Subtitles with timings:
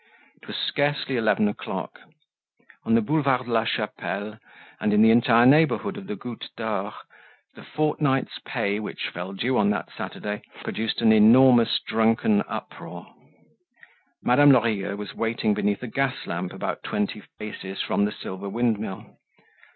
[0.41, 2.01] It was scarcely eleven o'clock.
[2.85, 4.39] On the Boulevard de la Chapelle,
[4.79, 6.95] and in the entire neighborhood of the Goutte d'Or,
[7.53, 13.13] the fortnight's pay, which fell due on that Saturday, produced an enormous drunken uproar.
[14.23, 19.05] Madame Lorilleux was waiting beneath a gas lamp about twenty paces from the Silver Windmill.